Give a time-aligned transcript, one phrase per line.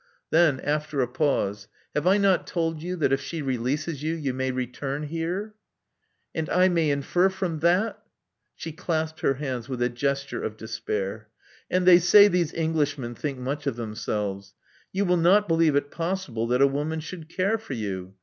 [0.31, 4.33] Then, after a pause, Have I not told you that if she releases you, you
[4.33, 5.53] may return here?"
[6.33, 8.01] And I may infer from that ?*'
[8.55, 11.29] She clasped her hands with a gesture of despair.
[11.69, 14.55] *'And they say these Englishmen think much of them selves!
[14.91, 18.15] You will not believe it possible that a woman should care for you!